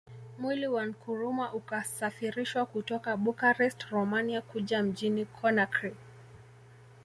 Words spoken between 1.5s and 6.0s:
ukasafirishwa kutoka Bucharest Romania Kuja mjini Conakry